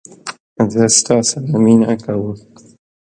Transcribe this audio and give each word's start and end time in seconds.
زه 0.73 0.83
ستا 0.97 1.17
سره 1.29 1.55
مینه 1.63 1.93
کوم 2.03 2.35